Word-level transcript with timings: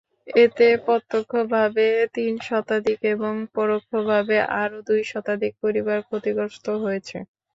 এতে 0.37 0.67
প্রত্যক্ষভাবে 0.85 1.85
তিন 2.15 2.33
শতাধিক 2.47 2.99
এবং 3.13 3.33
পরোক্ষভাবে 3.55 4.35
আরও 4.61 4.77
দুই 4.89 5.01
শতাধিক 5.11 5.53
পরিবার 5.63 5.97
ক্ষতিগ্রস্ত 6.07 6.65
হয়েছে। 6.83 7.17